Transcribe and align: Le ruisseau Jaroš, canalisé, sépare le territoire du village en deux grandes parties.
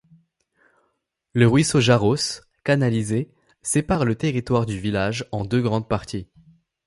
Le 1.33 1.47
ruisseau 1.47 1.79
Jaroš, 1.79 2.41
canalisé, 2.63 3.29
sépare 3.61 4.03
le 4.03 4.15
territoire 4.15 4.65
du 4.65 4.79
village 4.79 5.27
en 5.31 5.45
deux 5.45 5.61
grandes 5.61 5.87
parties. 5.87 6.27